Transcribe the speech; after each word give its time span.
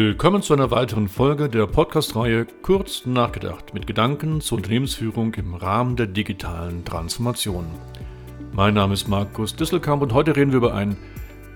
Willkommen 0.00 0.42
zu 0.42 0.52
einer 0.52 0.70
weiteren 0.70 1.08
Folge 1.08 1.48
der 1.48 1.66
Podcast-Reihe 1.66 2.46
Kurz 2.62 3.04
nachgedacht 3.04 3.74
mit 3.74 3.88
Gedanken 3.88 4.40
zur 4.40 4.58
Unternehmensführung 4.58 5.34
im 5.34 5.56
Rahmen 5.56 5.96
der 5.96 6.06
digitalen 6.06 6.84
Transformation. 6.84 7.66
Mein 8.52 8.74
Name 8.74 8.94
ist 8.94 9.08
Markus 9.08 9.56
Disselkamp 9.56 10.00
und 10.00 10.14
heute 10.14 10.36
reden 10.36 10.52
wir 10.52 10.58
über 10.58 10.72
ein 10.72 10.96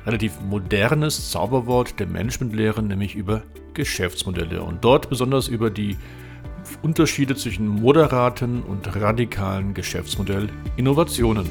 relativ 0.06 0.40
modernes 0.40 1.30
Zauberwort 1.30 2.00
der 2.00 2.08
Managementlehre, 2.08 2.82
nämlich 2.82 3.14
über 3.14 3.44
Geschäftsmodelle 3.74 4.60
und 4.60 4.84
dort 4.84 5.08
besonders 5.08 5.46
über 5.46 5.70
die 5.70 5.96
Unterschiede 6.82 7.36
zwischen 7.36 7.68
moderaten 7.68 8.64
und 8.64 8.92
radikalen 8.96 9.72
Geschäftsmodellinnovationen. 9.72 11.46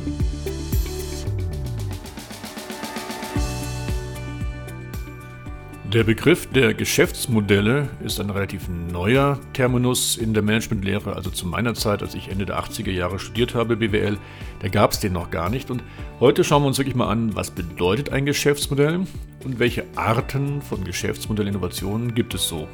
Der 5.93 6.05
Begriff 6.05 6.47
der 6.47 6.73
Geschäftsmodelle 6.73 7.89
ist 8.01 8.21
ein 8.21 8.29
relativ 8.29 8.69
neuer 8.69 9.37
Terminus 9.51 10.15
in 10.15 10.33
der 10.33 10.41
Managementlehre. 10.41 11.17
Also 11.17 11.29
zu 11.31 11.45
meiner 11.45 11.73
Zeit, 11.73 12.01
als 12.01 12.15
ich 12.15 12.29
Ende 12.29 12.45
der 12.45 12.63
80er 12.63 12.91
Jahre 12.91 13.19
studiert 13.19 13.55
habe, 13.55 13.75
BWL, 13.75 14.17
da 14.61 14.69
gab 14.69 14.91
es 14.91 15.01
den 15.01 15.11
noch 15.11 15.31
gar 15.31 15.49
nicht. 15.49 15.69
Und 15.69 15.83
heute 16.21 16.45
schauen 16.45 16.63
wir 16.63 16.67
uns 16.67 16.77
wirklich 16.77 16.95
mal 16.95 17.09
an, 17.09 17.35
was 17.35 17.51
bedeutet 17.51 18.09
ein 18.09 18.25
Geschäftsmodell 18.25 19.01
und 19.43 19.59
welche 19.59 19.83
Arten 19.97 20.61
von 20.61 20.81
Geschäftsmodellinnovationen 20.85 22.15
gibt 22.15 22.35
es 22.35 22.47
so. 22.47 22.69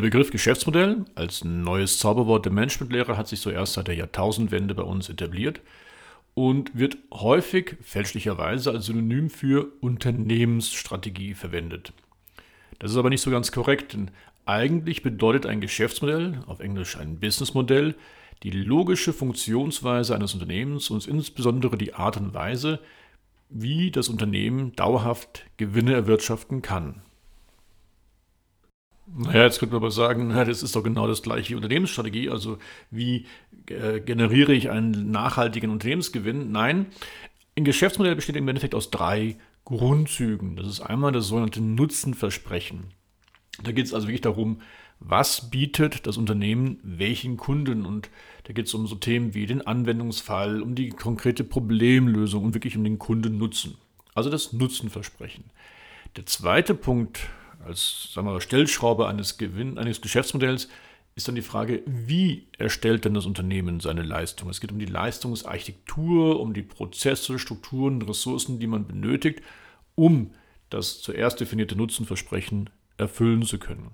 Der 0.00 0.06
Begriff 0.06 0.30
Geschäftsmodell 0.30 1.04
als 1.14 1.44
neues 1.44 1.98
Zauberwort 1.98 2.46
der 2.46 2.52
Managementlehre 2.52 3.18
hat 3.18 3.28
sich 3.28 3.40
so 3.40 3.50
erst 3.50 3.74
seit 3.74 3.86
der 3.86 3.96
Jahrtausendwende 3.96 4.74
bei 4.74 4.82
uns 4.82 5.10
etabliert 5.10 5.60
und 6.32 6.70
wird 6.72 6.96
häufig 7.12 7.76
fälschlicherweise 7.82 8.70
als 8.70 8.86
Synonym 8.86 9.28
für 9.28 9.66
Unternehmensstrategie 9.82 11.34
verwendet. 11.34 11.92
Das 12.78 12.92
ist 12.92 12.96
aber 12.96 13.10
nicht 13.10 13.20
so 13.20 13.30
ganz 13.30 13.52
korrekt, 13.52 13.92
denn 13.92 14.10
eigentlich 14.46 15.02
bedeutet 15.02 15.44
ein 15.44 15.60
Geschäftsmodell, 15.60 16.44
auf 16.46 16.60
Englisch 16.60 16.96
ein 16.96 17.20
Businessmodell, 17.20 17.94
die 18.42 18.52
logische 18.52 19.12
Funktionsweise 19.12 20.14
eines 20.14 20.32
Unternehmens 20.32 20.88
und 20.88 21.06
insbesondere 21.06 21.76
die 21.76 21.92
Art 21.92 22.16
und 22.16 22.32
Weise, 22.32 22.80
wie 23.50 23.90
das 23.90 24.08
Unternehmen 24.08 24.74
dauerhaft 24.76 25.44
Gewinne 25.58 25.92
erwirtschaften 25.92 26.62
kann. 26.62 27.02
Naja, 29.16 29.44
jetzt 29.44 29.58
könnte 29.58 29.74
man 29.74 29.82
aber 29.82 29.90
sagen, 29.90 30.30
das 30.30 30.62
ist 30.62 30.76
doch 30.76 30.82
genau 30.82 31.06
das 31.06 31.22
gleiche 31.22 31.56
Unternehmensstrategie. 31.56 32.30
Also 32.30 32.58
wie 32.90 33.26
äh, 33.66 34.00
generiere 34.00 34.52
ich 34.52 34.70
einen 34.70 35.10
nachhaltigen 35.10 35.70
Unternehmensgewinn? 35.70 36.52
Nein, 36.52 36.86
ein 37.56 37.64
Geschäftsmodell 37.64 38.14
besteht 38.14 38.36
im 38.36 38.48
Endeffekt 38.48 38.74
aus 38.74 38.90
drei 38.90 39.36
Grundzügen. 39.64 40.56
Das 40.56 40.66
ist 40.66 40.80
einmal 40.80 41.12
das 41.12 41.26
sogenannte 41.26 41.60
Nutzenversprechen. 41.60 42.94
Da 43.62 43.72
geht 43.72 43.86
es 43.86 43.94
also 43.94 44.06
wirklich 44.06 44.22
darum, 44.22 44.60
was 45.00 45.50
bietet 45.50 46.06
das 46.06 46.16
Unternehmen 46.16 46.78
welchen 46.82 47.36
Kunden? 47.36 47.86
Und 47.86 48.10
da 48.44 48.52
geht 48.52 48.66
es 48.66 48.74
um 48.74 48.86
so 48.86 48.94
Themen 48.94 49.34
wie 49.34 49.46
den 49.46 49.66
Anwendungsfall, 49.66 50.62
um 50.62 50.74
die 50.74 50.90
konkrete 50.90 51.42
Problemlösung 51.42 52.44
und 52.44 52.54
wirklich 52.54 52.76
um 52.76 52.84
den 52.84 52.98
Kundennutzen. 52.98 53.76
Also 54.14 54.30
das 54.30 54.52
Nutzenversprechen. 54.52 55.44
Der 56.16 56.26
zweite 56.26 56.74
Punkt 56.74 57.28
als 57.64 58.12
sagen 58.12 58.26
wir 58.26 58.40
Stellschraube 58.40 59.06
eines, 59.06 59.38
Gewinn, 59.38 59.78
eines 59.78 60.00
Geschäftsmodells 60.00 60.68
ist 61.14 61.28
dann 61.28 61.34
die 61.34 61.42
Frage, 61.42 61.82
wie 61.86 62.46
erstellt 62.56 63.04
denn 63.04 63.14
das 63.14 63.26
Unternehmen 63.26 63.80
seine 63.80 64.02
Leistung? 64.02 64.48
Es 64.48 64.60
geht 64.60 64.72
um 64.72 64.78
die 64.78 64.86
Leistungsarchitektur, 64.86 66.40
um 66.40 66.54
die 66.54 66.62
Prozesse, 66.62 67.38
Strukturen, 67.38 68.00
Ressourcen, 68.02 68.58
die 68.58 68.66
man 68.66 68.86
benötigt, 68.86 69.42
um 69.94 70.30
das 70.70 71.00
zuerst 71.02 71.40
definierte 71.40 71.76
Nutzenversprechen 71.76 72.70
erfüllen 72.96 73.42
zu 73.42 73.58
können. 73.58 73.90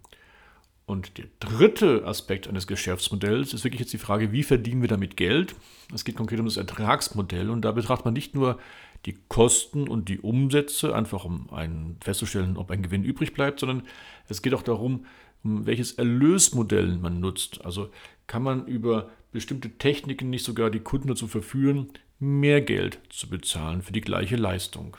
Und 0.84 1.18
der 1.18 1.24
dritte 1.40 2.06
Aspekt 2.06 2.46
eines 2.46 2.68
Geschäftsmodells 2.68 3.52
ist 3.52 3.64
wirklich 3.64 3.80
jetzt 3.80 3.92
die 3.92 3.98
Frage, 3.98 4.30
wie 4.30 4.44
verdienen 4.44 4.82
wir 4.82 4.88
damit 4.88 5.16
Geld? 5.16 5.56
Es 5.92 6.04
geht 6.04 6.14
konkret 6.14 6.38
um 6.38 6.44
das 6.44 6.58
Ertragsmodell 6.58 7.50
und 7.50 7.62
da 7.62 7.72
betrachtet 7.72 8.04
man 8.04 8.14
nicht 8.14 8.36
nur 8.36 8.60
die 9.06 9.16
Kosten 9.28 9.88
und 9.88 10.08
die 10.08 10.18
Umsätze, 10.18 10.94
einfach 10.94 11.24
um 11.24 11.48
einen 11.52 11.96
festzustellen, 12.02 12.56
ob 12.56 12.70
ein 12.70 12.82
Gewinn 12.82 13.04
übrig 13.04 13.32
bleibt, 13.32 13.60
sondern 13.60 13.82
es 14.28 14.42
geht 14.42 14.52
auch 14.52 14.62
darum, 14.62 15.06
um 15.44 15.64
welches 15.64 15.92
Erlösmodell 15.92 16.98
man 16.98 17.20
nutzt. 17.20 17.64
Also 17.64 17.90
kann 18.26 18.42
man 18.42 18.66
über 18.66 19.08
bestimmte 19.32 19.70
Techniken 19.70 20.28
nicht 20.28 20.44
sogar 20.44 20.70
die 20.70 20.80
Kunden 20.80 21.08
dazu 21.08 21.28
verführen, 21.28 21.88
mehr 22.18 22.60
Geld 22.60 22.98
zu 23.10 23.28
bezahlen 23.28 23.82
für 23.82 23.92
die 23.92 24.00
gleiche 24.00 24.36
Leistung. 24.36 24.96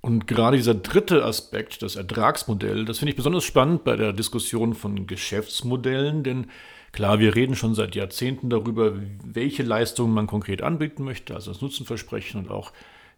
Und 0.00 0.28
gerade 0.28 0.56
dieser 0.56 0.74
dritte 0.74 1.24
Aspekt, 1.24 1.82
das 1.82 1.96
Ertragsmodell, 1.96 2.84
das 2.84 3.00
finde 3.00 3.10
ich 3.10 3.16
besonders 3.16 3.42
spannend 3.42 3.82
bei 3.82 3.96
der 3.96 4.12
Diskussion 4.12 4.74
von 4.74 5.08
Geschäftsmodellen, 5.08 6.22
denn 6.22 6.46
klar, 6.92 7.18
wir 7.18 7.34
reden 7.34 7.56
schon 7.56 7.74
seit 7.74 7.94
Jahrzehnten 7.94 8.50
darüber, 8.50 8.94
welche 9.24 9.62
Leistungen 9.62 10.14
man 10.14 10.26
konkret 10.26 10.62
anbieten 10.62 11.04
möchte, 11.04 11.34
also 11.34 11.52
das 11.52 11.60
Nutzenversprechen 11.60 12.40
und 12.40 12.50
auch 12.50 12.72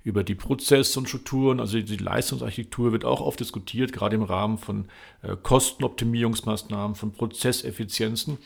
über 0.05 0.25
die 0.25 0.35
Prozesse 0.35 0.99
und 0.99 1.09
Strukturen, 1.09 1.61
also 1.61 1.81
die 1.81 1.97
Leistungsarchitektur 1.97 2.93
wird 2.93 3.05
auch 3.05 3.21
oft 3.21 3.41
diskutiert, 3.41 3.93
gerade 3.93 4.17
im 4.17 4.23
Rahmen 4.23 4.59
von 4.59 4.89
äh, 5.23 5.37
Kostenoptimierungsmaßnahmen, 5.37 6.95
von 6.95 7.13
Prozesseffizienzen. 7.13 8.39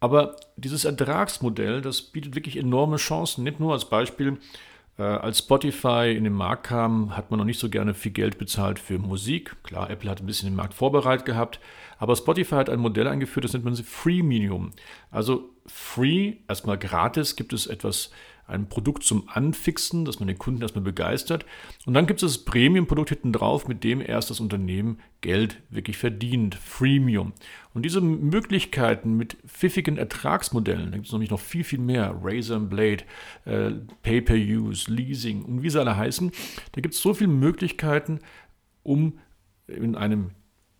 Aber 0.00 0.36
dieses 0.56 0.84
Ertragsmodell, 0.84 1.82
das 1.82 2.02
bietet 2.02 2.34
wirklich 2.34 2.56
enorme 2.56 2.96
Chancen. 2.96 3.44
Nehmt 3.44 3.60
nur 3.60 3.72
als 3.72 3.84
Beispiel 3.84 4.38
als 5.00 5.38
Spotify 5.38 6.14
in 6.16 6.24
den 6.24 6.32
Markt 6.32 6.64
kam, 6.64 7.16
hat 7.16 7.30
man 7.30 7.38
noch 7.38 7.46
nicht 7.46 7.58
so 7.58 7.68
gerne 7.68 7.94
viel 7.94 8.12
Geld 8.12 8.38
bezahlt 8.38 8.78
für 8.78 8.98
Musik. 8.98 9.56
Klar, 9.62 9.90
Apple 9.90 10.10
hat 10.10 10.20
ein 10.20 10.26
bisschen 10.26 10.48
den 10.48 10.56
Markt 10.56 10.74
vorbereitet 10.74 11.26
gehabt, 11.26 11.60
aber 11.98 12.16
Spotify 12.16 12.56
hat 12.56 12.70
ein 12.70 12.80
Modell 12.80 13.08
eingeführt, 13.08 13.44
das 13.44 13.52
nennt 13.52 13.64
man 13.64 13.74
Freemium. 13.76 14.72
Also 15.10 15.50
free, 15.70 16.36
erstmal 16.48 16.78
gratis, 16.78 17.36
gibt 17.36 17.52
es 17.52 17.66
etwas 17.66 18.10
ein 18.50 18.68
Produkt 18.68 19.04
zum 19.04 19.28
Anfixen, 19.28 20.04
dass 20.04 20.18
man 20.18 20.26
den 20.26 20.38
Kunden 20.38 20.62
erstmal 20.62 20.84
begeistert. 20.84 21.46
Und 21.86 21.94
dann 21.94 22.06
gibt 22.06 22.22
es 22.22 22.32
das 22.32 22.44
Premium-Produkt 22.44 23.10
hinten 23.10 23.32
drauf, 23.32 23.68
mit 23.68 23.84
dem 23.84 24.00
erst 24.00 24.30
das 24.30 24.40
Unternehmen 24.40 24.98
Geld 25.20 25.62
wirklich 25.70 25.96
verdient. 25.96 26.56
Freemium. 26.56 27.32
Und 27.72 27.84
diese 27.84 28.00
Möglichkeiten 28.00 29.16
mit 29.16 29.36
pfiffigen 29.46 29.96
Ertragsmodellen, 29.96 30.90
da 30.90 30.96
gibt 30.96 31.06
es 31.06 31.12
nämlich 31.12 31.30
noch 31.30 31.40
viel, 31.40 31.64
viel 31.64 31.78
mehr. 31.78 32.14
Razor 32.20 32.60
Blade, 32.60 33.04
äh, 33.44 33.70
Pay-Per-Use, 34.02 34.90
Leasing 34.90 35.44
und 35.44 35.62
wie 35.62 35.70
sie 35.70 35.80
alle 35.80 35.96
heißen. 35.96 36.32
Da 36.72 36.80
gibt 36.80 36.94
es 36.94 37.00
so 37.00 37.14
viele 37.14 37.30
Möglichkeiten, 37.30 38.18
um 38.82 39.18
in 39.68 39.94
einem 39.94 40.30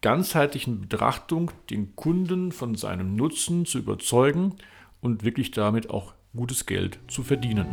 ganzheitlichen 0.02 0.80
Betrachtung 0.80 1.52
den 1.68 1.94
Kunden 1.94 2.52
von 2.52 2.74
seinem 2.74 3.14
Nutzen 3.14 3.66
zu 3.66 3.78
überzeugen 3.78 4.56
und 5.00 5.24
wirklich 5.24 5.50
damit 5.50 5.90
auch 5.90 6.14
gutes 6.34 6.66
Geld 6.66 6.98
zu 7.08 7.22
verdienen. 7.22 7.66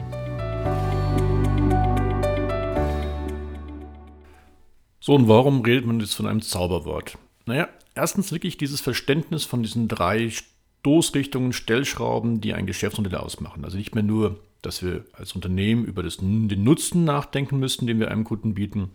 So, 4.99 5.15
und 5.15 5.27
warum 5.27 5.61
redet 5.61 5.85
man 5.85 5.99
jetzt 5.99 6.15
von 6.15 6.27
einem 6.27 6.41
Zauberwort? 6.41 7.17
Naja, 7.45 7.69
erstens 7.95 8.31
wirklich 8.31 8.57
dieses 8.57 8.81
Verständnis 8.81 9.45
von 9.45 9.63
diesen 9.63 9.87
drei 9.87 10.29
Stoßrichtungen, 10.29 11.53
Stellschrauben, 11.53 12.41
die 12.41 12.53
ein 12.53 12.65
Geschäftsmodell 12.65 13.15
ausmachen. 13.15 13.63
Also 13.63 13.77
nicht 13.77 13.95
mehr 13.95 14.03
nur, 14.03 14.39
dass 14.61 14.83
wir 14.83 15.05
als 15.13 15.33
Unternehmen 15.33 15.85
über 15.85 16.03
das, 16.03 16.17
den 16.17 16.63
Nutzen 16.63 17.05
nachdenken 17.05 17.57
müssen, 17.57 17.87
den 17.87 17.99
wir 17.99 18.11
einem 18.11 18.25
Kunden 18.25 18.53
bieten 18.53 18.91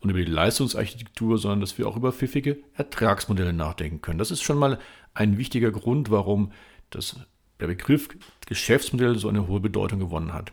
und 0.00 0.10
über 0.10 0.18
die 0.18 0.30
Leistungsarchitektur, 0.30 1.38
sondern 1.38 1.60
dass 1.60 1.78
wir 1.78 1.88
auch 1.88 1.96
über 1.96 2.12
pfiffige 2.12 2.58
Ertragsmodelle 2.74 3.54
nachdenken 3.54 4.02
können. 4.02 4.18
Das 4.18 4.30
ist 4.30 4.42
schon 4.42 4.58
mal 4.58 4.78
ein 5.14 5.38
wichtiger 5.38 5.70
Grund, 5.70 6.10
warum 6.10 6.52
das 6.90 7.16
der 7.60 7.66
Begriff 7.66 8.08
Geschäftsmodell 8.46 9.18
so 9.18 9.28
eine 9.28 9.46
hohe 9.48 9.60
Bedeutung 9.60 9.98
gewonnen 9.98 10.32
hat. 10.32 10.52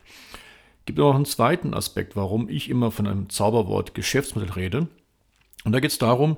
Es 0.79 0.85
gibt 0.85 0.99
auch 0.99 1.15
einen 1.15 1.25
zweiten 1.25 1.73
Aspekt, 1.73 2.15
warum 2.15 2.49
ich 2.49 2.69
immer 2.69 2.91
von 2.91 3.07
einem 3.07 3.29
Zauberwort 3.29 3.93
Geschäftsmodell 3.93 4.51
rede. 4.51 4.87
Und 5.63 5.73
da 5.73 5.79
geht 5.79 5.91
es 5.91 5.97
darum, 5.99 6.37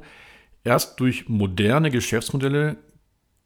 erst 0.63 1.00
durch 1.00 1.30
moderne 1.30 1.92
Geschäftsmodelle 1.92 2.77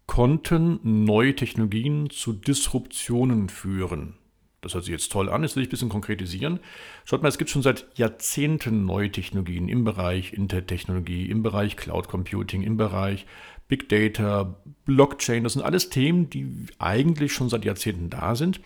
konnten 0.07 0.79
neue 1.05 1.35
Technologien 1.35 2.09
zu 2.09 2.33
Disruptionen 2.33 3.49
führen. 3.49 4.15
Das 4.61 4.73
hört 4.73 4.85
sich 4.85 4.91
jetzt 4.91 5.11
toll 5.11 5.29
an, 5.29 5.43
das 5.43 5.55
will 5.55 5.63
ich 5.63 5.69
ein 5.69 5.71
bisschen 5.71 5.89
konkretisieren. 5.89 6.59
Schaut 7.05 7.21
mal, 7.21 7.29
es 7.29 7.37
gibt 7.37 7.51
schon 7.51 7.61
seit 7.61 7.85
Jahrzehnten 7.95 8.85
neue 8.85 9.11
Technologien 9.11 9.69
im 9.69 9.83
Bereich 9.83 10.33
Intertechnologie, 10.33 11.29
im 11.29 11.43
Bereich 11.43 11.77
Cloud 11.77 12.07
Computing, 12.07 12.63
im 12.63 12.75
Bereich 12.75 13.27
Big 13.67 13.89
Data, 13.89 14.55
Blockchain, 14.85 15.43
das 15.43 15.53
sind 15.53 15.61
alles 15.61 15.89
Themen, 15.89 16.29
die 16.29 16.67
eigentlich 16.79 17.33
schon 17.33 17.49
seit 17.49 17.65
Jahrzehnten 17.65 18.09
da 18.09 18.35
sind. 18.35 18.61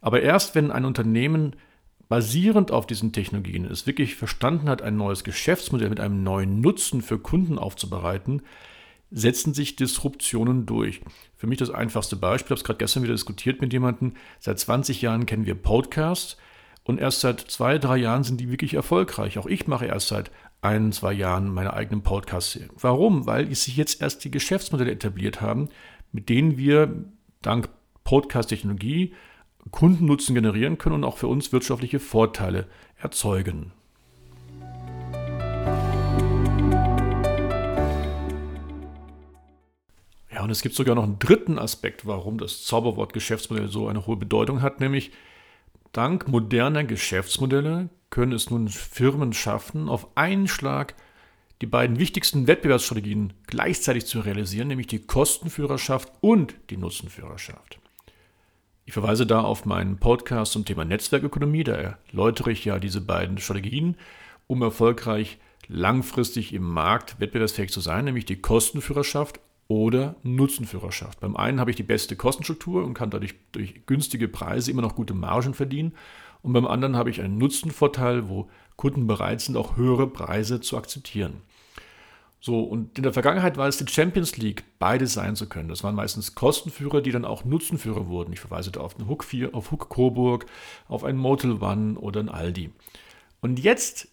Aber 0.00 0.22
erst 0.22 0.54
wenn 0.54 0.70
ein 0.70 0.84
Unternehmen 0.84 1.56
basierend 2.08 2.70
auf 2.70 2.86
diesen 2.86 3.12
Technologien 3.12 3.66
es 3.66 3.86
wirklich 3.86 4.16
verstanden 4.16 4.68
hat, 4.68 4.80
ein 4.80 4.96
neues 4.96 5.24
Geschäftsmodell 5.24 5.90
mit 5.90 6.00
einem 6.00 6.22
neuen 6.22 6.60
Nutzen 6.60 7.02
für 7.02 7.18
Kunden 7.18 7.58
aufzubereiten, 7.58 8.42
setzen 9.10 9.54
sich 9.54 9.76
Disruptionen 9.76 10.66
durch. 10.66 11.00
Für 11.36 11.46
mich 11.46 11.58
das 11.58 11.70
einfachste 11.70 12.16
Beispiel, 12.16 12.46
ich 12.46 12.50
habe 12.50 12.60
es 12.60 12.64
gerade 12.64 12.78
gestern 12.78 13.02
wieder 13.02 13.14
diskutiert 13.14 13.60
mit 13.60 13.72
jemandem, 13.72 14.14
seit 14.38 14.58
20 14.58 15.02
Jahren 15.02 15.26
kennen 15.26 15.46
wir 15.46 15.54
Podcasts 15.54 16.36
und 16.84 16.98
erst 16.98 17.20
seit 17.20 17.40
zwei, 17.40 17.78
drei 17.78 17.98
Jahren 17.98 18.24
sind 18.24 18.40
die 18.40 18.50
wirklich 18.50 18.74
erfolgreich. 18.74 19.38
Auch 19.38 19.46
ich 19.46 19.66
mache 19.66 19.86
erst 19.86 20.08
seit 20.08 20.30
ein, 20.60 20.92
zwei 20.92 21.12
Jahren 21.12 21.52
meine 21.52 21.74
eigenen 21.74 22.02
Podcasts. 22.02 22.58
Warum? 22.76 23.26
Weil 23.26 23.54
sich 23.54 23.76
jetzt 23.76 24.02
erst 24.02 24.24
die 24.24 24.30
Geschäftsmodelle 24.30 24.90
etabliert 24.90 25.40
haben, 25.40 25.68
mit 26.12 26.28
denen 26.28 26.56
wir 26.56 27.04
dank 27.42 27.68
Podcast-Technologie 28.04 29.14
Kundennutzen 29.70 30.34
generieren 30.34 30.78
können 30.78 30.96
und 30.96 31.04
auch 31.04 31.18
für 31.18 31.26
uns 31.26 31.52
wirtschaftliche 31.52 32.00
Vorteile 32.00 32.66
erzeugen. 32.96 33.72
Ja, 40.32 40.44
und 40.44 40.50
es 40.50 40.62
gibt 40.62 40.74
sogar 40.74 40.94
noch 40.94 41.02
einen 41.02 41.18
dritten 41.18 41.58
Aspekt, 41.58 42.06
warum 42.06 42.38
das 42.38 42.64
Zauberwort 42.64 43.12
Geschäftsmodell 43.12 43.68
so 43.68 43.88
eine 43.88 44.06
hohe 44.06 44.16
Bedeutung 44.16 44.62
hat, 44.62 44.80
nämlich 44.80 45.10
dank 45.92 46.28
moderner 46.28 46.84
Geschäftsmodelle 46.84 47.88
können 48.10 48.32
es 48.32 48.50
nun 48.50 48.68
Firmen 48.68 49.32
schaffen, 49.32 49.88
auf 49.88 50.16
einen 50.16 50.48
Schlag 50.48 50.94
die 51.60 51.66
beiden 51.66 51.98
wichtigsten 51.98 52.46
Wettbewerbsstrategien 52.46 53.32
gleichzeitig 53.46 54.06
zu 54.06 54.20
realisieren, 54.20 54.68
nämlich 54.68 54.86
die 54.86 55.00
Kostenführerschaft 55.00 56.12
und 56.20 56.54
die 56.70 56.76
Nutzenführerschaft. 56.76 57.80
Ich 58.84 58.94
verweise 58.94 59.26
da 59.26 59.42
auf 59.42 59.66
meinen 59.66 59.98
Podcast 59.98 60.52
zum 60.52 60.64
Thema 60.64 60.84
Netzwerkökonomie, 60.84 61.64
da 61.64 61.98
erläutere 62.10 62.52
ich 62.52 62.64
ja 62.64 62.78
diese 62.78 63.00
beiden 63.00 63.38
Strategien, 63.38 63.96
um 64.46 64.62
erfolgreich 64.62 65.38
langfristig 65.66 66.54
im 66.54 66.62
Markt 66.62 67.20
wettbewerbsfähig 67.20 67.70
zu 67.70 67.80
sein, 67.80 68.06
nämlich 68.06 68.24
die 68.24 68.40
Kostenführerschaft 68.40 69.40
oder 69.68 70.16
Nutzenführerschaft. 70.22 71.20
Beim 71.20 71.36
einen 71.36 71.60
habe 71.60 71.70
ich 71.70 71.76
die 71.76 71.82
beste 71.82 72.16
Kostenstruktur 72.16 72.84
und 72.84 72.94
kann 72.94 73.10
dadurch 73.10 73.34
durch 73.52 73.86
günstige 73.86 74.26
Preise 74.26 74.70
immer 74.70 74.82
noch 74.82 74.96
gute 74.96 75.14
Margen 75.14 75.54
verdienen. 75.54 75.94
Und 76.42 76.54
beim 76.54 76.66
anderen 76.66 76.96
habe 76.96 77.10
ich 77.10 77.20
einen 77.20 77.38
Nutzenvorteil, 77.38 78.28
wo 78.28 78.48
Kunden 78.76 79.06
bereit 79.06 79.40
sind, 79.40 79.56
auch 79.56 79.76
höhere 79.76 80.06
Preise 80.06 80.60
zu 80.60 80.76
akzeptieren. 80.78 81.42
So, 82.40 82.60
und 82.60 82.96
in 82.96 83.02
der 83.02 83.12
Vergangenheit 83.12 83.56
war 83.56 83.66
es 83.66 83.78
die 83.78 83.92
Champions 83.92 84.36
League, 84.36 84.62
beides 84.78 85.12
sein 85.12 85.34
zu 85.34 85.48
können. 85.48 85.68
Das 85.68 85.82
waren 85.82 85.96
meistens 85.96 86.36
Kostenführer, 86.36 87.00
die 87.02 87.10
dann 87.10 87.24
auch 87.24 87.44
Nutzenführer 87.44 88.06
wurden. 88.06 88.32
Ich 88.32 88.40
verweise 88.40 88.70
da 88.70 88.80
auf 88.80 88.94
den 88.94 89.08
Hook 89.08 89.24
4, 89.24 89.54
auf 89.54 89.72
Hook 89.72 89.88
Coburg, 89.88 90.46
auf 90.86 91.02
einen 91.02 91.18
Motel 91.18 91.60
One 91.60 91.98
oder 91.98 92.20
ein 92.20 92.28
Aldi. 92.28 92.70
Und 93.40 93.58
jetzt 93.58 94.08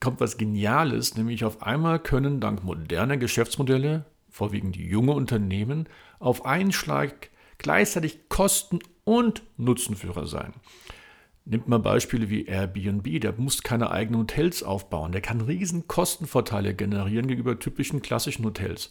kommt 0.00 0.20
was 0.20 0.36
Geniales, 0.36 1.16
nämlich 1.16 1.44
auf 1.44 1.62
einmal 1.62 2.00
können 2.00 2.40
dank 2.40 2.64
moderner 2.64 3.16
Geschäftsmodelle, 3.16 4.04
vorwiegend 4.32 4.76
junge 4.76 5.12
Unternehmen, 5.12 5.88
auf 6.18 6.44
einen 6.44 6.72
Schlag 6.72 7.30
gleichzeitig 7.58 8.28
Kosten- 8.28 8.80
und 9.04 9.42
Nutzenführer 9.56 10.26
sein. 10.26 10.52
Nimmt 11.44 11.68
mal 11.68 11.78
Beispiele 11.78 12.30
wie 12.30 12.46
Airbnb, 12.46 13.20
der 13.20 13.32
muss 13.32 13.62
keine 13.62 13.90
eigenen 13.90 14.22
Hotels 14.22 14.62
aufbauen, 14.62 15.12
der 15.12 15.20
kann 15.20 15.40
riesen 15.40 15.88
Kostenvorteile 15.88 16.74
generieren 16.74 17.26
gegenüber 17.26 17.58
typischen 17.58 18.00
klassischen 18.00 18.44
Hotels. 18.44 18.90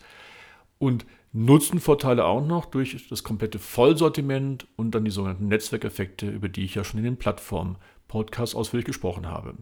Und 0.78 1.06
Nutzenvorteile 1.34 2.26
auch 2.26 2.46
noch 2.46 2.66
durch 2.66 3.08
das 3.08 3.24
komplette 3.24 3.58
Vollsortiment 3.58 4.68
und 4.76 4.94
dann 4.94 5.06
die 5.06 5.12
sogenannten 5.12 5.48
Netzwerkeffekte, 5.48 6.30
über 6.30 6.50
die 6.50 6.66
ich 6.66 6.76
ja 6.76 6.84
schon 6.84 6.98
in 6.98 7.06
den 7.06 7.18
Plattformen-Podcasts 7.18 8.56
ausführlich 8.56 8.86
gesprochen 8.86 9.28
habe. 9.28 9.56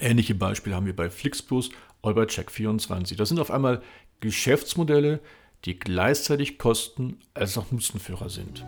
Ähnliche 0.00 0.34
Beispiele 0.34 0.74
haben 0.74 0.86
wir 0.86 0.96
bei 0.96 1.10
Flixbus 1.10 1.70
oder 2.02 2.14
bei 2.14 2.22
Check24. 2.24 3.16
Das 3.16 3.28
sind 3.28 3.38
auf 3.38 3.50
einmal 3.50 3.82
Geschäftsmodelle, 4.20 5.20
die 5.64 5.78
gleichzeitig 5.78 6.58
Kosten 6.58 7.18
als 7.34 7.58
auch 7.58 7.70
Nutzenführer 7.70 8.30
sind. 8.30 8.64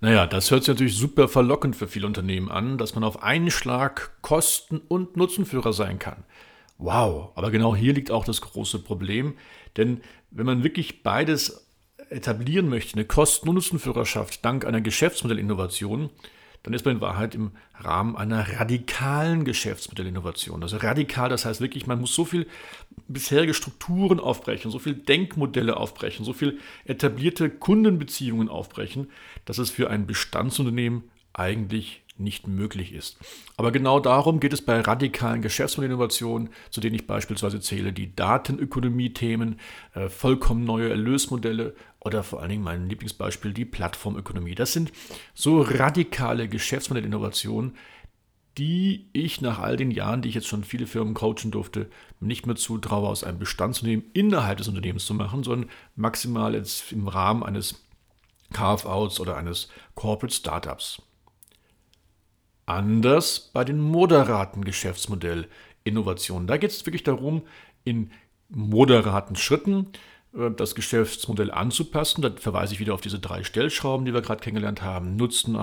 Naja, 0.00 0.28
das 0.28 0.50
hört 0.50 0.62
sich 0.62 0.68
natürlich 0.68 0.96
super 0.96 1.26
verlockend 1.26 1.74
für 1.74 1.88
viele 1.88 2.06
Unternehmen 2.06 2.50
an, 2.50 2.78
dass 2.78 2.94
man 2.94 3.02
auf 3.02 3.22
einen 3.22 3.50
Schlag 3.50 4.12
Kosten- 4.22 4.80
und 4.86 5.16
Nutzenführer 5.16 5.72
sein 5.72 5.98
kann. 5.98 6.24
Wow, 6.78 7.32
aber 7.34 7.50
genau 7.50 7.74
hier 7.74 7.92
liegt 7.92 8.12
auch 8.12 8.24
das 8.24 8.40
große 8.40 8.78
Problem, 8.78 9.34
denn 9.76 10.00
wenn 10.30 10.46
man 10.46 10.62
wirklich 10.62 11.02
beides 11.02 11.68
etablieren 12.10 12.68
möchte, 12.68 12.94
eine 12.94 13.04
Kosten- 13.04 13.48
und 13.48 13.56
Nutzenführerschaft 13.56 14.44
dank 14.44 14.64
einer 14.64 14.80
Geschäftsmodellinnovation, 14.80 16.10
dann 16.62 16.74
ist 16.74 16.84
man 16.84 16.96
in 16.96 17.00
Wahrheit 17.00 17.34
im 17.34 17.52
Rahmen 17.78 18.16
einer 18.16 18.58
radikalen 18.58 19.44
Geschäftsmodellinnovation. 19.44 20.62
Also 20.62 20.76
radikal, 20.78 21.28
das 21.28 21.44
heißt 21.44 21.60
wirklich, 21.60 21.86
man 21.86 22.00
muss 22.00 22.14
so 22.14 22.24
viel 22.24 22.46
bisherige 23.06 23.54
Strukturen 23.54 24.20
aufbrechen, 24.20 24.70
so 24.70 24.78
viel 24.78 24.94
Denkmodelle 24.94 25.76
aufbrechen, 25.76 26.24
so 26.24 26.32
viel 26.32 26.58
etablierte 26.84 27.48
Kundenbeziehungen 27.48 28.48
aufbrechen, 28.48 29.10
dass 29.44 29.58
es 29.58 29.70
für 29.70 29.88
ein 29.90 30.06
Bestandsunternehmen 30.06 31.04
eigentlich 31.32 32.02
nicht 32.20 32.46
möglich 32.46 32.92
ist. 32.92 33.18
Aber 33.56 33.72
genau 33.72 34.00
darum 34.00 34.40
geht 34.40 34.52
es 34.52 34.62
bei 34.62 34.80
radikalen 34.80 35.42
Geschäftsmodellinnovationen, 35.42 36.50
zu 36.70 36.80
denen 36.80 36.96
ich 36.96 37.06
beispielsweise 37.06 37.60
zähle 37.60 37.92
die 37.92 38.14
Datenökonomie-Themen, 38.14 39.60
äh, 39.94 40.08
vollkommen 40.08 40.64
neue 40.64 40.90
Erlösmodelle 40.90 41.74
oder 42.00 42.22
vor 42.22 42.40
allen 42.40 42.50
Dingen 42.50 42.64
mein 42.64 42.88
Lieblingsbeispiel 42.88 43.52
die 43.52 43.64
Plattformökonomie. 43.64 44.54
Das 44.54 44.72
sind 44.72 44.92
so 45.34 45.62
radikale 45.62 46.48
Geschäftsmodellinnovationen, 46.48 47.74
die 48.58 49.08
ich 49.12 49.40
nach 49.40 49.60
all 49.60 49.76
den 49.76 49.92
Jahren, 49.92 50.20
die 50.20 50.28
ich 50.28 50.34
jetzt 50.34 50.48
schon 50.48 50.64
viele 50.64 50.86
Firmen 50.86 51.14
coachen 51.14 51.52
durfte, 51.52 51.88
nicht 52.18 52.46
mehr 52.46 52.56
zutraue, 52.56 53.08
aus 53.08 53.22
einem 53.22 53.38
Bestandsunternehmen 53.38 54.10
innerhalb 54.14 54.58
des 54.58 54.68
Unternehmens 54.68 55.06
zu 55.06 55.14
machen, 55.14 55.44
sondern 55.44 55.70
maximal 55.94 56.54
jetzt 56.54 56.90
im 56.90 57.06
Rahmen 57.06 57.44
eines 57.44 57.86
Carve-outs 58.52 59.20
oder 59.20 59.36
eines 59.36 59.68
Corporate 59.94 60.34
Startups. 60.34 61.02
Anders 62.68 63.50
bei 63.54 63.64
den 63.64 63.80
moderaten 63.80 64.62
Geschäftsmodellinnovationen. 64.62 66.46
Da 66.46 66.58
geht 66.58 66.70
es 66.70 66.84
wirklich 66.84 67.02
darum, 67.02 67.42
in 67.84 68.10
moderaten 68.50 69.36
Schritten 69.36 69.86
äh, 70.34 70.50
das 70.50 70.74
Geschäftsmodell 70.74 71.50
anzupassen. 71.50 72.20
Da 72.20 72.30
verweise 72.30 72.74
ich 72.74 72.80
wieder 72.80 72.92
auf 72.92 73.00
diese 73.00 73.20
drei 73.20 73.42
Stellschrauben, 73.42 74.04
die 74.04 74.12
wir 74.12 74.20
gerade 74.20 74.42
kennengelernt 74.42 74.82
haben. 74.82 75.16
Nutzen, 75.16 75.56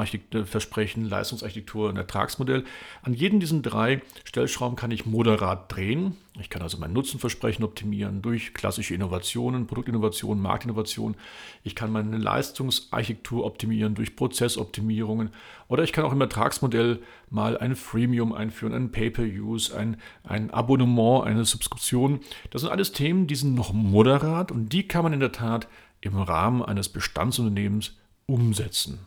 Versprechen, 0.45 1.05
Leistungsarchitektur 1.05 1.89
und 1.89 1.97
Ertragsmodell. 1.97 2.63
An 3.03 3.13
jedem 3.13 3.39
diesen 3.39 3.61
drei 3.61 4.01
Stellschrauben 4.23 4.75
kann 4.75 4.89
ich 4.89 5.05
moderat 5.05 5.71
drehen. 5.71 6.17
Ich 6.39 6.49
kann 6.49 6.61
also 6.61 6.77
mein 6.77 6.91
Nutzenversprechen 6.91 7.63
optimieren 7.63 8.21
durch 8.21 8.53
klassische 8.53 8.93
Innovationen, 8.93 9.67
Produktinnovationen, 9.67 10.41
Marktinnovationen. 10.41 11.15
Ich 11.63 11.75
kann 11.75 11.91
meine 11.91 12.17
Leistungsarchitektur 12.17 13.45
optimieren 13.45 13.95
durch 13.95 14.17
Prozessoptimierungen. 14.17 15.29
Oder 15.69 15.83
ich 15.83 15.93
kann 15.93 16.03
auch 16.03 16.11
im 16.11 16.19
Ertragsmodell 16.19 17.01
mal 17.29 17.57
ein 17.57 17.75
Freemium 17.75 18.33
einführen, 18.33 18.73
ein 18.73 18.91
Pay-per-Use, 18.91 19.77
ein, 19.77 19.97
ein 20.23 20.51
Abonnement, 20.51 21.25
eine 21.25 21.45
Subskription. 21.45 22.19
Das 22.51 22.61
sind 22.61 22.71
alles 22.71 22.91
Themen, 22.91 23.27
die 23.27 23.35
sind 23.35 23.55
noch 23.55 23.71
moderat 23.71 24.51
und 24.51 24.73
die 24.73 24.87
kann 24.87 25.03
man 25.03 25.13
in 25.13 25.21
der 25.21 25.31
Tat 25.31 25.67
im 26.01 26.17
Rahmen 26.17 26.61
eines 26.61 26.89
Bestandsunternehmens 26.89 27.93
umsetzen. 28.25 28.99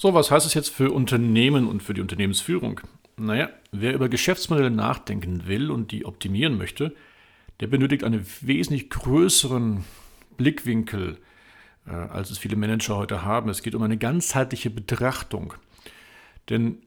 So, 0.00 0.14
was 0.14 0.30
heißt 0.30 0.46
es 0.46 0.54
jetzt 0.54 0.70
für 0.70 0.92
Unternehmen 0.92 1.68
und 1.68 1.82
für 1.82 1.92
die 1.92 2.00
Unternehmensführung? 2.00 2.80
Naja, 3.18 3.50
wer 3.70 3.92
über 3.92 4.08
Geschäftsmodelle 4.08 4.70
nachdenken 4.70 5.46
will 5.46 5.70
und 5.70 5.92
die 5.92 6.06
optimieren 6.06 6.56
möchte, 6.56 6.94
der 7.60 7.66
benötigt 7.66 8.02
einen 8.04 8.26
wesentlich 8.40 8.88
größeren 8.88 9.84
Blickwinkel, 10.38 11.18
äh, 11.86 11.90
als 11.90 12.30
es 12.30 12.38
viele 12.38 12.56
Manager 12.56 12.96
heute 12.96 13.26
haben. 13.26 13.50
Es 13.50 13.62
geht 13.62 13.74
um 13.74 13.82
eine 13.82 13.98
ganzheitliche 13.98 14.70
Betrachtung. 14.70 15.52
Denn 16.48 16.78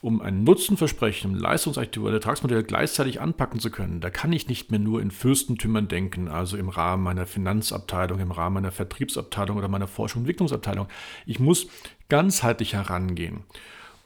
um 0.00 0.20
ein 0.20 0.44
Nutzenversprechen 0.44 1.32
im 1.32 1.36
Leistungsarchitektur 1.36 2.04
oder 2.06 2.14
Ertragsmodell 2.14 2.62
gleichzeitig 2.62 3.20
anpacken 3.20 3.58
zu 3.58 3.70
können, 3.70 4.00
da 4.00 4.10
kann 4.10 4.32
ich 4.32 4.48
nicht 4.48 4.70
mehr 4.70 4.78
nur 4.78 5.02
in 5.02 5.10
Fürstentümern 5.10 5.88
denken, 5.88 6.28
also 6.28 6.56
im 6.56 6.68
Rahmen 6.68 7.02
meiner 7.02 7.26
Finanzabteilung, 7.26 8.20
im 8.20 8.30
Rahmen 8.30 8.54
meiner 8.54 8.70
Vertriebsabteilung 8.70 9.56
oder 9.56 9.68
meiner 9.68 9.88
Forschung 9.88 10.20
und 10.20 10.24
Entwicklungsabteilung. 10.24 10.86
Ich 11.26 11.40
muss 11.40 11.68
ganzheitlich 12.08 12.74
herangehen 12.74 13.40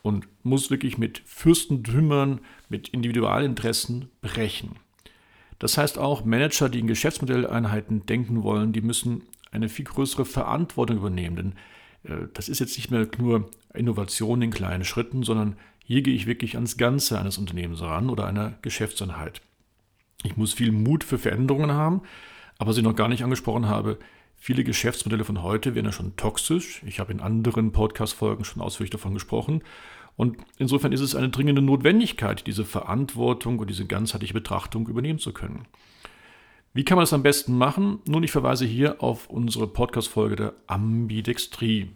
und 0.01 0.27
muss 0.43 0.71
wirklich 0.71 0.97
mit 0.97 1.21
Fürstentümern, 1.25 2.39
mit 2.69 2.89
Individualinteressen 2.89 4.09
brechen. 4.21 4.77
Das 5.59 5.77
heißt 5.77 5.97
auch, 5.97 6.25
Manager, 6.25 6.69
die 6.69 6.79
in 6.79 6.87
Geschäftsmodelleinheiten 6.87 8.05
denken 8.05 8.43
wollen, 8.43 8.73
die 8.73 8.81
müssen 8.81 9.23
eine 9.51 9.69
viel 9.69 9.85
größere 9.85 10.25
Verantwortung 10.25 10.97
übernehmen. 10.97 11.35
Denn 11.35 11.53
äh, 12.03 12.27
das 12.33 12.49
ist 12.49 12.59
jetzt 12.59 12.75
nicht 12.75 12.91
mehr 12.91 13.07
nur 13.17 13.49
Innovation 13.73 14.41
in 14.41 14.51
kleinen 14.51 14.83
Schritten, 14.83 15.23
sondern 15.23 15.55
hier 15.83 16.01
gehe 16.01 16.15
ich 16.15 16.25
wirklich 16.25 16.55
ans 16.55 16.77
Ganze 16.77 17.19
eines 17.19 17.37
Unternehmens 17.37 17.81
ran 17.81 18.09
oder 18.09 18.25
einer 18.25 18.57
Geschäftseinheit. 18.61 19.41
Ich 20.23 20.37
muss 20.37 20.53
viel 20.53 20.71
Mut 20.71 21.03
für 21.03 21.17
Veränderungen 21.17 21.71
haben, 21.71 22.01
aber 22.57 22.69
was 22.69 22.77
ich 22.77 22.83
noch 22.83 22.95
gar 22.95 23.09
nicht 23.09 23.23
angesprochen 23.23 23.67
habe, 23.67 23.99
Viele 24.45 24.65
Geschäftsmodelle 24.65 25.23
von 25.23 25.41
heute 25.41 25.73
werden 25.73 25.85
ja 25.85 25.93
schon 25.93 26.17
toxisch. 26.17 26.83
Ich 26.85 26.99
habe 26.99 27.13
in 27.13 27.21
anderen 27.21 27.71
Podcast-Folgen 27.71 28.43
schon 28.43 28.61
ausführlich 28.61 28.89
davon 28.89 29.13
gesprochen. 29.13 29.63
Und 30.17 30.35
insofern 30.57 30.91
ist 30.91 30.99
es 30.99 31.15
eine 31.15 31.29
dringende 31.29 31.61
Notwendigkeit, 31.61 32.45
diese 32.45 32.65
Verantwortung 32.65 33.57
und 33.59 33.69
diese 33.69 33.85
ganzheitliche 33.85 34.33
Betrachtung 34.33 34.89
übernehmen 34.89 35.17
zu 35.17 35.31
können. 35.31 35.65
Wie 36.73 36.83
kann 36.83 36.97
man 36.97 37.03
das 37.03 37.13
am 37.13 37.23
besten 37.23 37.57
machen? 37.57 37.99
Nun, 38.05 38.23
ich 38.23 38.31
verweise 38.31 38.65
hier 38.65 39.01
auf 39.01 39.29
unsere 39.29 39.65
Podcast-Folge 39.65 40.35
der 40.35 40.53
Ambidextrie. 40.67 41.91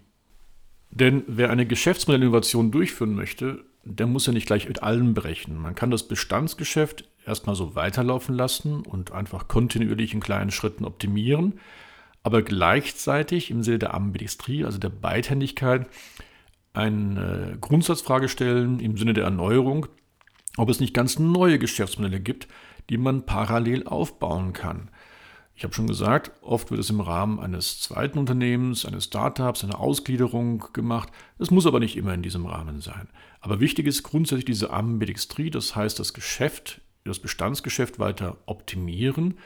Denn 0.89 1.23
wer 1.27 1.49
eine 1.49 1.65
Geschäftsmodellinnovation 1.65 2.71
durchführen 2.71 3.13
möchte, 3.13 3.65
der 3.89 4.07
muss 4.07 4.25
ja 4.25 4.33
nicht 4.33 4.47
gleich 4.47 4.67
mit 4.67 4.83
allem 4.83 5.13
berechnen. 5.13 5.57
Man 5.57 5.75
kann 5.75 5.91
das 5.91 6.07
Bestandsgeschäft 6.07 7.05
erstmal 7.25 7.55
so 7.55 7.75
weiterlaufen 7.75 8.35
lassen 8.35 8.81
und 8.81 9.11
einfach 9.11 9.47
kontinuierlich 9.47 10.13
in 10.13 10.19
kleinen 10.19 10.51
Schritten 10.51 10.85
optimieren, 10.85 11.59
aber 12.23 12.41
gleichzeitig 12.41 13.51
im 13.51 13.63
Sinne 13.63 13.79
der 13.79 13.93
Ambidextrie, 13.93 14.65
also 14.65 14.77
der 14.77 14.89
Beidhändigkeit, 14.89 15.87
eine 16.73 17.57
Grundsatzfrage 17.59 18.29
stellen 18.29 18.79
im 18.79 18.97
Sinne 18.97 19.13
der 19.13 19.23
Erneuerung, 19.23 19.87
ob 20.57 20.69
es 20.69 20.79
nicht 20.79 20.93
ganz 20.93 21.19
neue 21.19 21.59
Geschäftsmodelle 21.59 22.19
gibt, 22.19 22.47
die 22.89 22.97
man 22.97 23.25
parallel 23.25 23.87
aufbauen 23.87 24.53
kann. 24.53 24.89
Ich 25.57 25.63
habe 25.63 25.73
schon 25.73 25.87
gesagt, 25.87 26.31
oft 26.43 26.69
wird 26.69 26.79
es 26.79 26.91
im 26.91 27.01
Rahmen 27.01 27.39
eines 27.39 27.81
zweiten 27.81 28.19
Unternehmens, 28.19 28.85
eines 28.85 29.05
Startups, 29.05 29.63
einer 29.63 29.79
Ausgliederung 29.79 30.65
gemacht. 30.71 31.09
Es 31.39 31.49
muss 31.49 31.65
aber 31.65 31.79
nicht 31.79 31.97
immer 31.97 32.13
in 32.13 32.21
diesem 32.21 32.45
Rahmen 32.45 32.79
sein. 32.79 33.09
Aber 33.41 33.59
wichtig 33.59 33.87
ist 33.87 34.03
grundsätzlich 34.03 34.45
diese 34.45 34.69
Ambidextrie, 34.69 35.49
das 35.49 35.75
heißt 35.75 35.97
das 35.97 36.13
Geschäft, 36.13 36.81
das 37.05 37.17
Bestandsgeschäft 37.17 37.97
weiter 37.97 38.37
optimieren, 38.45 39.39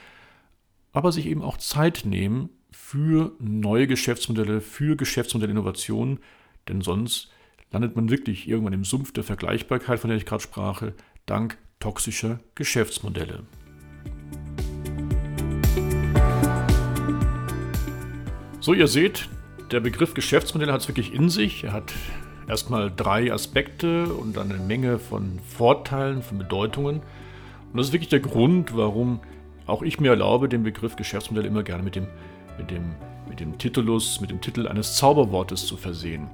aber 0.91 1.13
sich 1.13 1.27
eben 1.27 1.41
auch 1.41 1.55
Zeit 1.55 2.01
nehmen 2.03 2.49
für 2.71 3.31
neue 3.39 3.87
Geschäftsmodelle, 3.87 4.59
für 4.59 4.97
Geschäftsmodellinnovationen, 4.97 6.19
denn 6.67 6.81
sonst 6.81 7.31
landet 7.71 7.95
man 7.95 8.09
wirklich 8.09 8.49
irgendwann 8.49 8.73
im 8.73 8.83
Sumpf 8.83 9.13
der 9.13 9.23
Vergleichbarkeit, 9.23 10.01
von 10.01 10.09
der 10.09 10.17
ich 10.17 10.25
gerade 10.25 10.43
sprach, 10.43 10.83
dank 11.25 11.57
toxischer 11.79 12.41
Geschäftsmodelle. 12.55 13.43
So, 18.63 18.75
ihr 18.75 18.85
seht, 18.85 19.27
der 19.71 19.79
Begriff 19.79 20.13
Geschäftsmodell 20.13 20.71
hat 20.71 20.81
es 20.81 20.87
wirklich 20.87 21.15
in 21.15 21.29
sich. 21.29 21.63
Er 21.63 21.73
hat 21.73 21.91
erstmal 22.47 22.91
drei 22.95 23.33
Aspekte 23.33 24.13
und 24.13 24.37
eine 24.37 24.53
Menge 24.53 24.99
von 24.99 25.39
Vorteilen, 25.47 26.21
von 26.21 26.37
Bedeutungen. 26.37 26.97
Und 26.97 27.77
das 27.77 27.87
ist 27.87 27.93
wirklich 27.93 28.09
der 28.09 28.19
Grund, 28.19 28.77
warum 28.77 29.19
auch 29.65 29.81
ich 29.81 29.99
mir 29.99 30.11
erlaube, 30.11 30.47
den 30.47 30.61
Begriff 30.61 30.95
Geschäftsmodell 30.95 31.47
immer 31.47 31.63
gerne 31.63 31.81
mit 31.81 31.95
dem, 31.95 32.05
mit 32.59 32.69
dem, 32.69 32.91
mit 33.27 33.39
dem 33.39 33.57
Titulus, 33.57 34.21
mit 34.21 34.29
dem 34.29 34.41
Titel 34.41 34.67
eines 34.67 34.95
Zauberwortes 34.95 35.65
zu 35.65 35.75
versehen. 35.75 36.29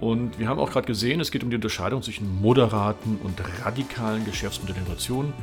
Und 0.00 0.38
wir 0.38 0.48
haben 0.48 0.58
auch 0.58 0.70
gerade 0.70 0.86
gesehen, 0.86 1.20
es 1.20 1.30
geht 1.30 1.44
um 1.44 1.50
die 1.50 1.56
Unterscheidung 1.56 2.00
zwischen 2.00 2.40
moderaten 2.40 3.18
und 3.22 3.38
radikalen 3.62 4.24
Geschäftsmodellinnovationen. 4.24 5.34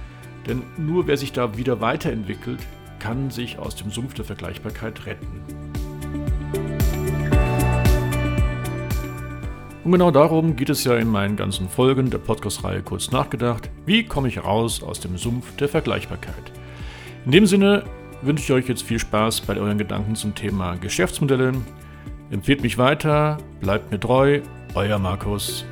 Denn 0.47 0.63
nur 0.75 1.05
wer 1.05 1.17
sich 1.17 1.33
da 1.33 1.55
wieder 1.55 1.81
weiterentwickelt, 1.81 2.61
kann 2.97 3.29
sich 3.29 3.59
aus 3.59 3.75
dem 3.75 3.91
Sumpf 3.91 4.15
der 4.15 4.25
Vergleichbarkeit 4.25 5.05
retten. 5.05 5.68
Und 9.89 9.93
genau 9.93 10.11
darum 10.11 10.55
geht 10.55 10.69
es 10.69 10.83
ja 10.83 10.95
in 10.97 11.09
meinen 11.09 11.35
ganzen 11.35 11.67
Folgen 11.67 12.11
der 12.11 12.19
Podcast-Reihe 12.19 12.83
kurz 12.83 13.09
nachgedacht. 13.09 13.71
Wie 13.87 14.03
komme 14.03 14.27
ich 14.27 14.43
raus 14.43 14.83
aus 14.83 14.99
dem 14.99 15.17
Sumpf 15.17 15.55
der 15.55 15.67
Vergleichbarkeit? 15.67 16.51
In 17.25 17.31
dem 17.31 17.47
Sinne 17.47 17.85
wünsche 18.21 18.43
ich 18.43 18.51
euch 18.51 18.69
jetzt 18.69 18.83
viel 18.83 18.99
Spaß 18.99 19.41
bei 19.41 19.57
euren 19.57 19.79
Gedanken 19.79 20.13
zum 20.13 20.35
Thema 20.35 20.75
Geschäftsmodelle. 20.75 21.53
Empfehlt 22.29 22.61
mich 22.61 22.77
weiter, 22.77 23.39
bleibt 23.61 23.89
mir 23.91 23.99
treu, 23.99 24.41
euer 24.75 24.99
Markus. 24.99 25.65